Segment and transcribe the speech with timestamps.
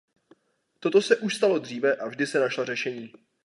[0.79, 3.11] Toto se už stalo dříve a vždy se našla řešení.